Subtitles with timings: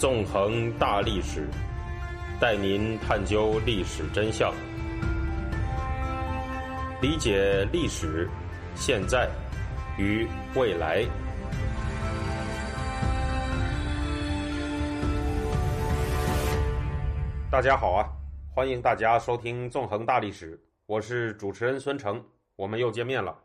[0.00, 1.46] 纵横大历史，
[2.40, 4.50] 带您探究历史真相，
[7.02, 8.26] 理解历史、
[8.74, 9.28] 现在
[9.98, 10.26] 与
[10.56, 11.04] 未来。
[17.50, 18.08] 大家好啊，
[18.54, 20.56] 欢迎大家收听《纵横大历史》，
[20.86, 22.24] 我是主持人孙成，
[22.56, 23.38] 我们又见面了。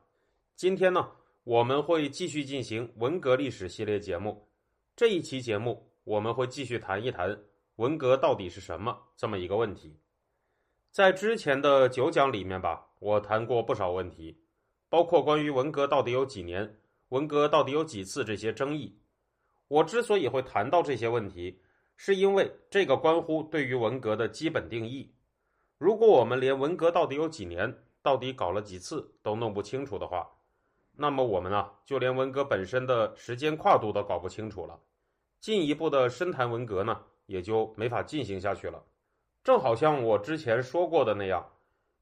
[0.56, 1.06] 今天呢，
[1.44, 4.48] 我们会继续进行文革历史系列节目。
[4.96, 7.38] 这一期节目，我们会继续谈一谈
[7.78, 10.00] 文革到底是什么这么一个问题。
[10.92, 14.40] 在之前的九讲里面吧，我谈过不少问题，
[14.88, 16.78] 包括关于文革到底有几年、
[17.10, 18.98] 文革到底有几次这些争议。
[19.68, 21.60] 我之所以会谈到这些问题，
[21.98, 25.12] 是因为这个关乎对于文革的基本定义。
[25.80, 30.30] 如果我们连文革到底有几年、到底搞了几次都弄不清楚的话，
[30.92, 34.80] 那么我们啊，就连文革本身的时间跨度都搞不清楚了，
[35.46, 38.84] 进一步的深谈文革呢，也就没法进行下去了。
[39.44, 41.48] 正好像我之前说过的那样，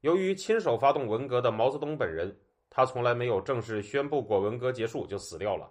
[0.00, 2.34] 由于亲手发动文革的毛泽东本人，
[2.70, 5.70] 他从来没有正式宣布过文革结束就死掉了，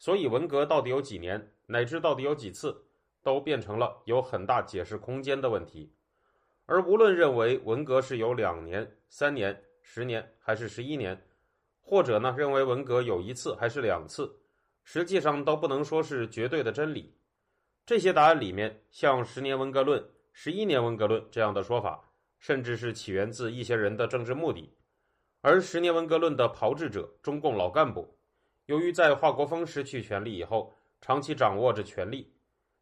[0.00, 2.76] 所以文革到底有几年，乃至到底有几次，
[3.22, 5.88] 都变成了有很大解释空间的问题。
[6.64, 11.16] 而无论认为文革是有两年、三年、十年还是十一年。
[11.88, 14.28] 或者呢，认为文革有一次还是两次，
[14.88, 17.12] 实际上都不能说是绝对的真理。
[17.84, 24.72] 这些答案里面，像十年文革论、十一年文革论这样的说法，甚至是起源自一些人的政治目的。
[25.40, 28.16] 而十年文革论的炮制者，中共老干部，
[28.66, 32.32] 由于在华国锋失去权力以后，长期掌握着权力，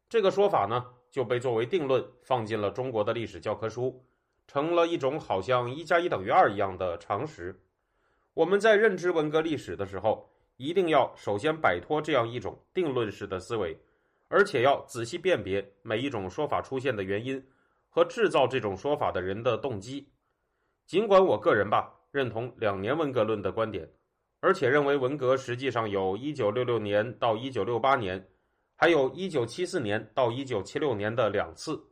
[0.07, 4.05] 这个说法呢，就被作为定论放进了中国的历史教科书，
[4.47, 7.59] 成了一种好像一加一等于二一样的常识。
[8.35, 13.77] 我们在认知文革历史的时候，一定要首先摆脱这样一种定论式的思维，
[14.27, 17.45] 而且要仔细辨别每一种说法出现的原因
[17.89, 20.07] 和制造这种说法的人的动机。
[20.85, 23.89] 尽管我个人吧认同两年文革论的观点，
[24.39, 28.29] 而且认为文革实际上有一九六六年到一九六八年，
[28.75, 31.83] 还有一九七四年到一九七六年的两次，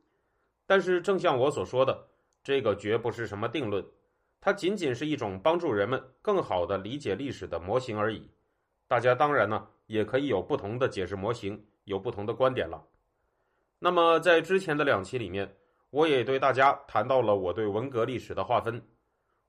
[0.65, 2.07] 但是正像我所说的，
[2.43, 3.85] 这个绝不是什么定论。
[4.39, 8.29] 它仅仅是一种帮助人们更好地理解历史的模型而已。
[8.93, 12.79] 大家当然呢，也可以有不同的解释模型，有不同的观点了。
[13.79, 15.51] 那么在之前的两期里面，
[15.89, 18.79] 我也对大家谈到了我对文革历史的划分。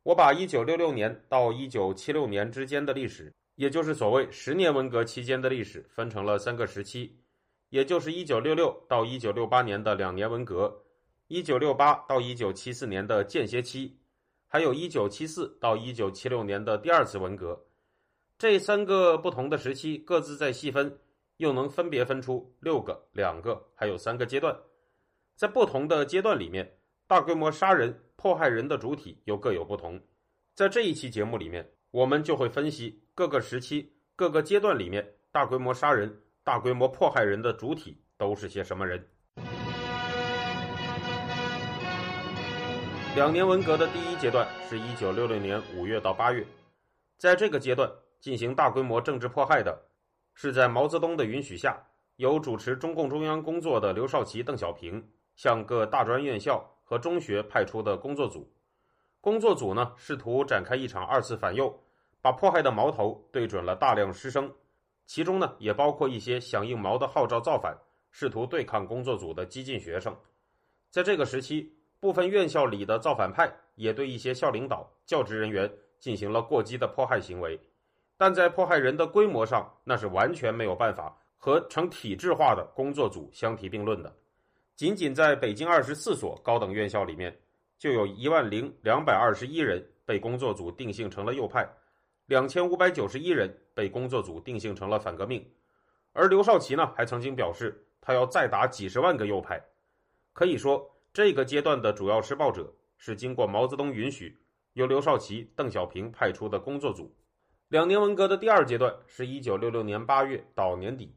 [0.02, 7.14] 我把1966年到1976年之间的历史，也就是所谓十年文革期间的历史，分成了三个时期，
[7.68, 10.74] 也就是1966到1968年的两年文革
[11.28, 13.98] ，1968到1974年的间歇期。
[14.46, 17.62] 还有一九七四到一九七六年的第二次文革，
[18.44, 20.98] 这三个不同的时期各自再细分，
[21.38, 24.54] 又能分别分出六个、两个，还有三个阶段。
[25.34, 26.70] 在不同的阶段里面，
[27.06, 29.98] 大规模杀人、迫害人的主体又各有不同。
[30.54, 39.02] 在这一期节目里面，我们就会分析各个时期、各个阶段里面大规模杀人、大规模迫害人的主体都是些什么人。
[43.16, 46.46] 两年文革的第一阶段是一九六六年五月到八月，
[47.16, 47.90] 在这个阶段
[48.24, 49.78] 进行大规模政治迫害的，
[50.32, 51.78] 是在毛泽东的允许下，
[52.16, 58.50] 由主持中共中央工作的刘少奇、邓小平向各大专院校和中学派出的工作组。
[59.20, 61.78] 工作组呢，试图展开一场二次反右，
[62.22, 64.50] 把迫害的矛头对准了大量师生，
[65.04, 67.76] 其中呢，也包括一些响应毛的号召造反，
[68.10, 70.16] 试图对抗工作组的激进学生。
[70.88, 71.76] 在这个时期。
[72.00, 77.58] 部分院校里的造反派也对一些校领导、教职人员进行了过激的迫害行为，
[78.16, 84.14] 但在迫害人的规模上，那是完全没有办法和成体制化的工作组相提并论的。
[84.76, 87.36] 仅仅在北京二十四所高等院校里面，
[87.78, 91.68] 就有一万零两百二十一人被工作组定性成了右派，
[92.26, 95.44] 两千五百九十一人被工作组定性成了反革命。
[96.12, 99.62] 而刘少奇呢，还曾经表示他要再打几十万个右派，
[100.32, 100.90] 可以说。
[101.12, 104.36] 这个阶段的主要施暴者是经过毛泽东允许，
[104.72, 107.14] 由刘少奇、邓小平派出的工作组。
[107.74, 111.12] 两年文革的第二阶段是一九六六年八月到年底，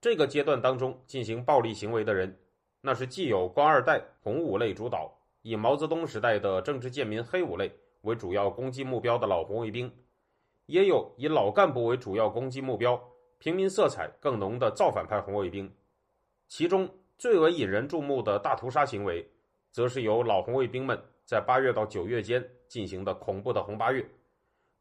[0.00, 2.38] 这个阶段当中进行暴力行为的人，
[2.80, 7.72] 那是既有官二代、红五类主导，以毛泽东时代的政治贱民黑五类
[8.02, 9.92] 为主要攻击目标的老红卫兵，
[10.66, 13.02] 也有以老干部为主要攻击目标、
[13.38, 15.68] 平民色彩更浓的造反派红卫兵，
[16.46, 16.88] 其中。
[17.18, 19.28] 最为引人注目的大屠杀行为，
[19.72, 24.08] 则是由老红卫兵们在八月到九月间进行的恐怖的红八月，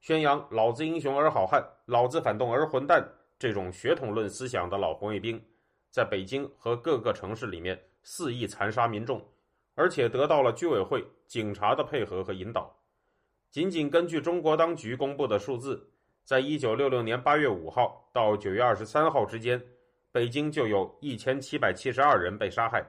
[0.01, 3.05] 宣扬“老子英雄而好汉，老子反动而混蛋”
[3.37, 5.41] 这种血统论思想的老红卫兵，
[5.91, 9.21] 在北京和各个城市里面肆意残杀民众，
[9.75, 12.73] 而且得到了居委会、警察的配合和引导。
[13.51, 15.89] 仅仅根据中国当局公布的数字，
[16.23, 19.61] 在一九六六年八月五号到九月二十三号之间，
[20.11, 22.85] 北京就有一千七百七十二人被杀害，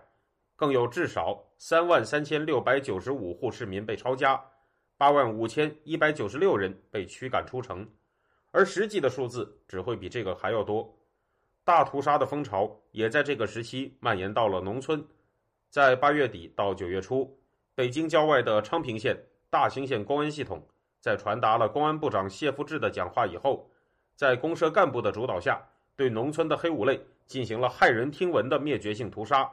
[0.56, 4.40] 更有至少三万三千六百九十五户市民被抄家，
[5.00, 7.88] 八万五千一百九十六人被驱赶出城，
[8.50, 10.94] 而实际的数字只会比这个还要多。
[11.64, 15.02] 大屠杀的风潮也在这个时期蔓延到了农村，
[15.70, 17.34] 在八月底到九月初，
[17.74, 19.18] 北京郊外的昌平县。
[19.48, 20.62] 大兴县公安系统
[21.00, 23.70] 在传达了公安部长谢富治的讲话以后，
[24.14, 25.66] 在公社干部的主导下，
[25.96, 29.50] 对农村的黑五类进行了骇人听闻的灭绝性屠杀。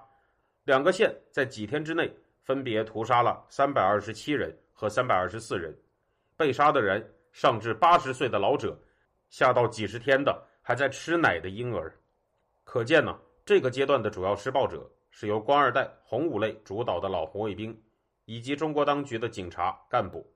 [0.66, 2.14] 两个县在几天之内
[2.44, 5.76] 分别屠杀了三百二十七人和三百二十四人，
[6.36, 8.78] 被杀的人上至八十岁的老者，
[9.32, 11.92] 下到几十天的还在吃奶的婴儿。
[12.64, 17.76] 可见呢，这个阶段的主要施暴者是由官二代、红五类主导的老红卫兵。
[18.30, 20.30] 以及中国当局的警察干部，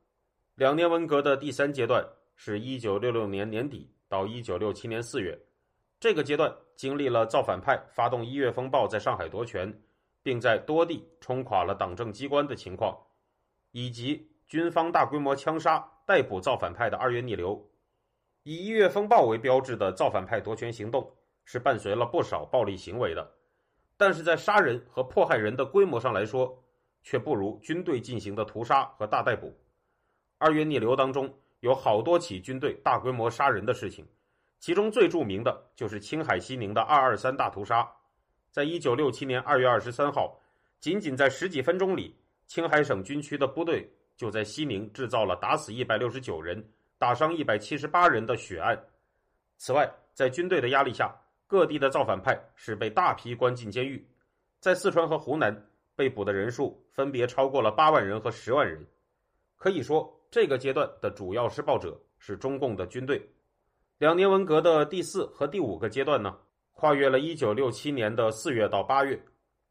[0.56, 2.02] 两年文革的第三阶段
[2.38, 5.38] 是一九六六年年底到一九六七年四月，
[6.00, 9.78] 这个阶段经历了造反派发动一月风暴在上海夺权，
[10.24, 12.98] 并在多地冲垮了党政机关的情况，
[13.72, 17.66] 以及军方大规模枪杀逮捕造反派的二月逆流。
[18.44, 21.10] 以一月风暴为标志的造反派夺权行动
[21.46, 23.32] 是伴随了不少暴力行为的，
[23.96, 26.62] 但是在杀人和迫害人的规模上来说，
[27.02, 29.58] 却不如军队进行的屠杀和大逮捕。
[30.38, 34.06] 二月逆流当中有好多起军队大规模杀人的事情，
[34.60, 37.90] 其中最著名的就是青海西宁的二二三大屠杀。
[38.52, 40.42] 在一九六七年二月二十三号，
[40.82, 42.18] 仅仅在十几分钟里，
[42.48, 43.90] 青海省军区的部队
[44.22, 46.64] 就在西宁制造了打死一百六十九人、
[47.00, 48.80] 打伤一百七十八人的血案。
[49.58, 51.12] 此外，在军队的压力下，
[51.48, 54.08] 各地的造反派是被大批关进监狱。
[54.60, 55.68] 在四川和湖南。
[55.94, 58.84] 被捕的人数分别超过了八万人和十万人，
[59.56, 63.22] 可以说这个阶段的主要施暴者是中共的军队。
[64.00, 66.36] 两年文革的第四和第五个阶段呢，
[66.72, 69.22] 跨越了一九六七年的四月到八月，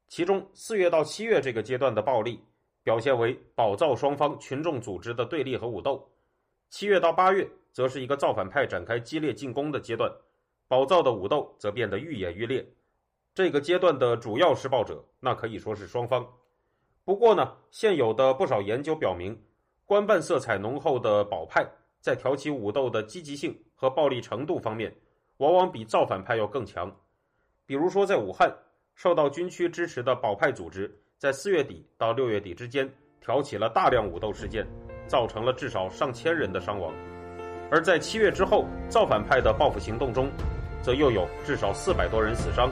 [0.07, 2.39] 其中四月到七月这个阶段的暴力
[2.83, 6.11] 表现为保造双方群众组织的对立和武斗，
[6.69, 10.11] 七月到八月则是一个造反派展开激烈进攻的阶段，
[10.67, 12.67] 保造的武斗则变得愈演愈烈。
[13.35, 16.27] 这个阶段的主要施暴者，那可以说是双方。
[17.05, 19.41] 不过呢，现有的不少研究表明，
[19.85, 21.67] 官办色彩浓厚的保派
[22.01, 24.95] 在挑起武斗的积极性和暴力程度方面，
[25.39, 26.95] 往往比造反派要更强。
[27.67, 28.53] 比如说，在武汉，
[28.95, 32.91] 受到军区支持的保派组织，在四月底到六月底之间
[33.21, 34.67] 挑起了大量武斗事件，
[35.07, 36.91] 造成了至少上千人的伤亡；
[37.71, 40.31] 而在七月之后，造反派的报复行动中，
[40.81, 42.71] 则又有至少四百多人死伤。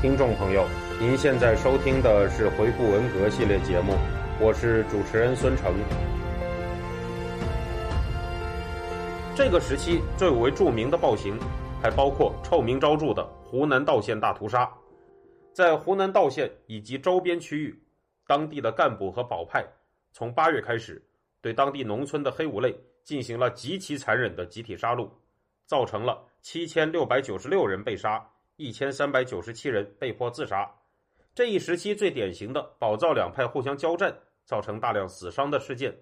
[0.00, 0.66] 听众朋友，
[0.98, 3.92] 您现在收听的是《回顾文革》系列节目，
[4.40, 5.74] 我是主持人孙成。
[9.36, 11.38] 这个时期最为著名的暴行，
[11.82, 14.66] 还包括臭名昭著的湖南道县大屠杀。
[15.52, 17.82] 在湖南道县以及周边区域，
[18.26, 19.64] 当地的干部和保派
[20.12, 21.02] 从八月开始，
[21.40, 25.08] 对当地农村的黑五类进行了极其残忍的集体杀戮，
[25.66, 28.26] 造成了七千六百九十六人被杀。
[28.56, 30.70] 一千三百九十七人被迫自杀。
[31.34, 35.92] 这一时期最典型的保造两派互相交战，造成大量死伤的事件，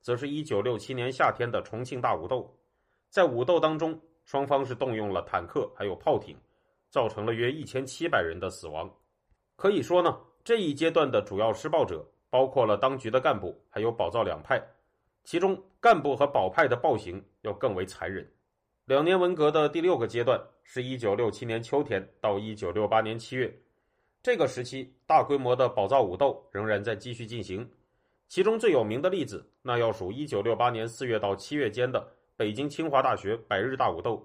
[0.00, 2.52] 则是一九六七年夏天的重庆大武斗。
[3.08, 6.36] 在武斗当中，双方是动用了坦克还有炮艇，
[6.90, 8.90] 造成了约一千七百人的死亡。
[9.58, 14.62] 可以说呢，这一阶段的主要施暴者包括了当局的干部还有保造两派，
[15.24, 18.24] 其中干部和保派的暴行要更为残忍。
[18.84, 23.52] 两年文革的第六个阶段是一九六七年秋天到一九六八年七月，
[24.22, 27.68] 这个时期大规模的保造武斗仍然在继续进行。
[28.28, 34.24] 其中最有名的例子，那要数一九六八年四月到七月间的北京清华大学百日大武斗，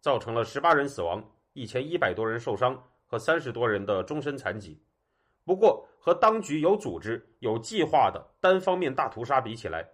[0.00, 1.22] 造成了十八人死亡、
[1.52, 2.76] 一千一百多人受伤
[3.12, 4.80] 和三十多人的终身残疾。
[5.44, 9.86] 不过，和当局有组织、有计划的单方面大屠杀比起来，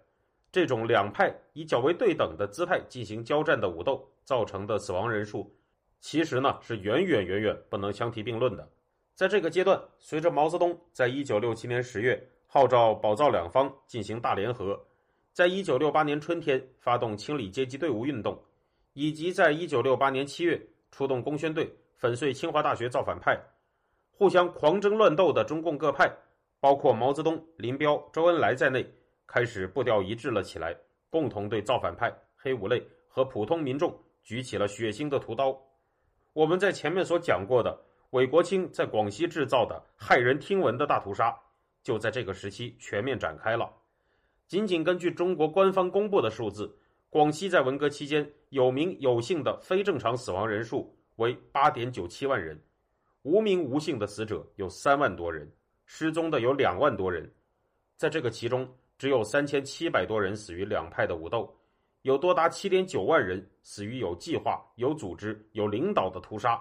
[0.53, 5.53] 这种两派以较为对等的姿态进行交战的武斗造成的死亡人数，
[5.99, 8.65] 其实呢是远远远远不能相提并论的。
[9.15, 14.81] 在这个阶段，随着毛泽东在一九六七年十月号召保造两方进行大联合，
[15.33, 18.41] 在一九六八年春天发动清理阶级队伍运动，
[18.93, 21.69] 以及在一九六八年七月出动工宣队
[21.99, 23.37] 粉碎清华大学造反派，
[24.09, 26.09] 互相狂争乱斗的中共各派，
[26.61, 28.89] 包括毛泽东、林彪、周恩来在内。
[29.27, 30.73] 开始步调一致了起来，
[31.09, 35.55] 共同对造反派、黑五类和普通民众举起了血腥的屠刀。
[36.31, 37.77] 我们在前面所讲过的
[38.11, 41.37] 韦国清在广西制造的骇人听闻的大屠杀，
[41.83, 43.69] 就在这个时期全面展开了。
[44.47, 46.73] 仅仅根据中国官方公布的数字，
[47.09, 52.57] 广西在文革期间有名有姓的非正常死亡人数为八点九七万人，
[53.23, 55.49] 无名无姓的死者有三万多人，
[55.85, 57.29] 失踪的有两万多人。
[57.97, 61.53] 在这个其中，只有三千七百多人死于两派的武斗。
[62.03, 66.57] 有多达七点九万人死于有计划、有组织、有领导的屠杀。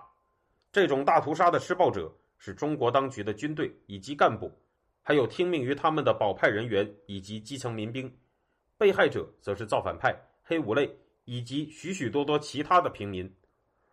[0.73, 4.53] 这种大屠杀的施暴者是中国当局的军队以及干部，
[5.01, 8.13] 还有听命于他们的保派人员以及基层民兵。
[8.77, 10.13] 被害者则是造反派、
[10.43, 10.91] 黑五类
[11.25, 13.33] 以及许许多多其他的平民。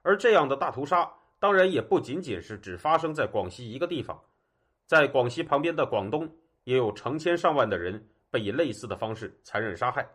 [0.05, 4.21] 而这样的大屠杀，当然也不仅仅是只发生在广西一个地方，
[4.85, 6.29] 在广西旁边的广东，
[6.63, 10.07] 也有成千上万的人被以类似的方式残忍杀害。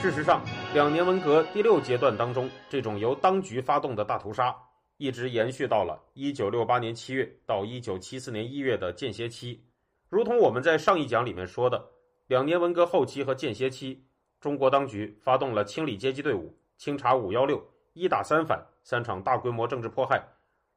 [0.00, 0.42] 事实上，
[0.72, 4.56] 两年文革第六阶段当中，这种由当局发动的大屠杀，
[4.96, 9.62] 一直延续到了一九六八年七月到一九七四年一月的间歇期。
[10.08, 11.84] 如同我们在上一讲里面说的，
[12.28, 14.05] 两年文革后期和间歇期，
[14.40, 17.62] 中国当局发动了清理阶级队伍、清查“五幺六”、
[17.94, 20.22] 一打三反三场大规模政治迫害，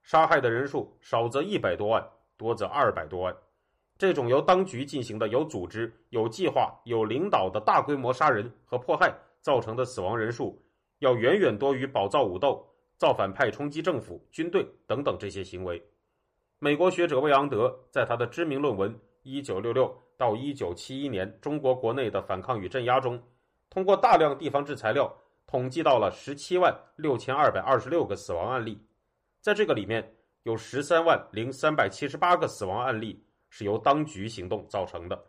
[0.01, 2.03] 杀害的人数少则一百多万，
[2.37, 3.35] 多则二百多万。
[3.97, 10.57] 这种由当局进行的有组织、有计划、有领导的大规模杀人和迫害造成的死亡人数，
[10.99, 12.65] 要远远多于保造武斗、
[12.97, 15.83] 造反派冲击政府、军队等等这些行为。
[16.59, 23.21] 美国学者魏昂德在他的知名论文《一九六六到一九七一年中国国内的反抗与镇压》中，
[23.69, 25.15] 通过大量地方志材料
[25.47, 28.81] 统计到了十七万六千二百二十六个死亡案例，
[29.41, 33.23] 在这个里面有十三万零三百七十八个死亡案例。
[33.51, 35.19] 是由当局行动造成的，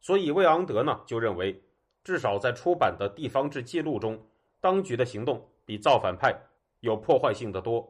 [0.00, 1.62] 所以魏昂德呢就认为，
[2.02, 4.18] 至少在出版的地方志记录中，
[4.62, 6.34] 当局的行动比造反派
[6.80, 7.86] 有破坏性的多。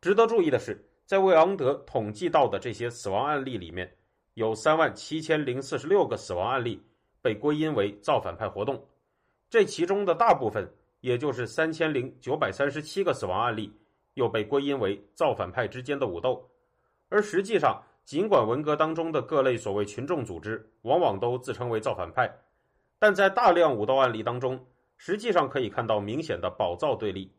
[0.00, 3.96] 值得注意的是，在魏昂德统计到的这些死亡案例里面，
[4.34, 6.82] 有三万七千零四十六个死亡案例
[7.20, 8.84] 被归因为造反派活动，
[9.52, 10.66] 这其中的大部分，
[11.02, 13.70] 也就是三千零九百三十七个死亡案例，
[14.14, 16.48] 又被归因为造反派之间的武斗，
[17.10, 17.82] 而实际上。
[18.04, 22.28] 尽管文革当中的各类所谓群众组织往往都自称为造反派，
[22.98, 24.58] 但在大量武斗案例当中，
[24.96, 27.30] 实际上可以看到明显的保造对立。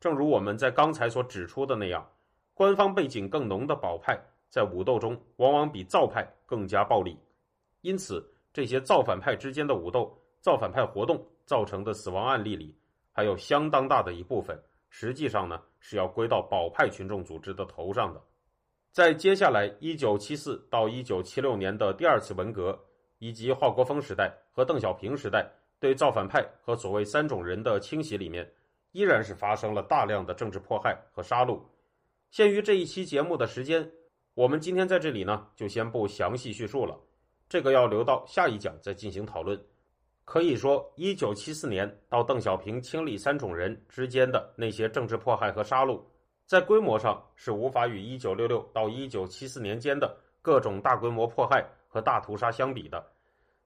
[0.00, 2.04] 正如我们在刚才所指出的那样，
[2.54, 7.16] 官方背景更浓的保派在武斗中往往比造派更加暴力。
[7.82, 12.72] 因此，这些造反派之间的武斗、造反派活动造成的死亡案例里，
[13.10, 14.56] 还有相当大的一部分，
[14.88, 18.22] 实际上呢是要归到保派群众组织的头上的。
[18.92, 22.78] 在接下来一九七四到一九七六年的第二次文革，
[23.18, 25.44] 以及华国锋时代和邓小平时代
[25.80, 28.48] 对造反派和所谓三种人的清洗里面，
[28.92, 31.60] 依然是发生了大量的政治迫害和杀戮。
[32.30, 33.90] 限于这一期节目的时间，
[34.34, 36.96] 我们今天在这里呢就先不详细叙述了，
[37.48, 39.60] 这个要留到下一讲再进行讨论。
[40.30, 46.00] 可以说，一九七四年到邓小平清理三种人之间的那些政治迫害和杀戮。
[46.46, 53.04] 在规模上是无法与1966到1974年间的各种大规模迫害和大屠杀相比的。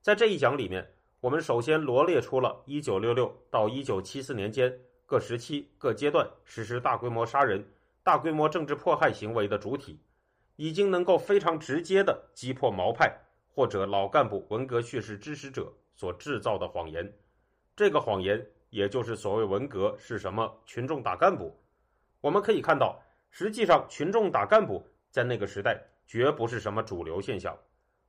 [0.00, 0.90] 在这一讲里面，
[1.20, 7.62] 我们首先罗列出了一九六六到1974年间各时期各阶段实施大规模杀人、
[8.02, 10.00] 大规模政治迫害行为的主体，
[10.56, 13.14] 已经能够非常直接的击破毛派
[13.54, 17.10] 或者老干部文革叙事支持者所制造的谎言。
[17.76, 21.56] 这个谎言也就是所谓文革是什么群众打干部。
[22.20, 27.56] 我们可以看到，实际上群众打干部在那个时代绝不是什么主流现象。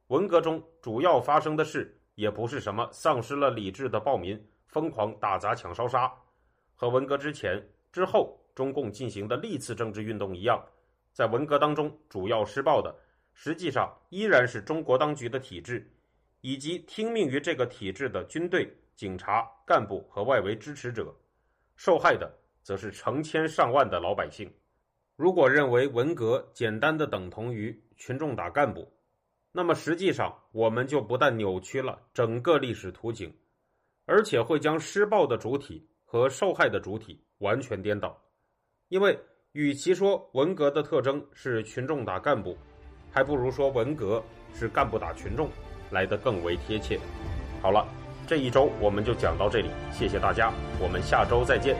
[0.08, 6.12] 文革中主要发生的事也不是什么丧失了理智的暴民疯狂打砸抢烧杀，
[6.76, 7.62] 和文革之前、
[7.92, 10.64] 之后中共进行的历次政治运动一样，
[11.12, 12.96] 在文革当中主要施暴的，
[13.34, 15.90] 实际上依然是中国当局的体制，
[16.46, 21.12] 以及听命于这个体制的军队、警察、干部和外围支持者，
[21.76, 22.32] 受害的。
[22.66, 24.52] 则是成千上万的老百姓。
[25.16, 28.92] 如果认为文革简单的等同于群众打干部，
[29.52, 33.32] 那么实际上我们就不但扭曲了整个历史图景，
[34.06, 38.20] 而且会将施暴的主体和受害的主体完全颠倒。
[38.88, 39.16] 因为
[39.52, 42.58] 与其说文革的特征是群众打干部，
[43.12, 44.24] 还不如说文革
[44.56, 45.48] 是干部打群众
[45.92, 47.00] 来得更为贴切。
[47.62, 47.86] 好了，
[48.28, 51.76] 这一周我们就讲到这里，谢谢大家，我们下周再见。